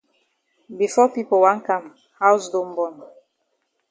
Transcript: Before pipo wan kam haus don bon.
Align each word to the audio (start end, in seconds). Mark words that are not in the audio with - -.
Before 0.77 1.13
pipo 1.15 1.35
wan 1.43 1.59
kam 1.67 1.83
haus 2.19 2.43
don 2.51 2.67
bon. 2.77 2.93